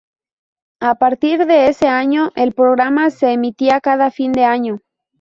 A 0.79 0.95
partir 0.95 1.45
de 1.45 1.67
ese 1.69 1.85
año, 1.87 2.31
el 2.35 2.53
programa 2.55 3.11
se 3.11 3.33
emitía 3.33 3.79
cada 3.81 4.09
fin 4.09 4.31
de 4.31 4.45
año. 4.45 4.79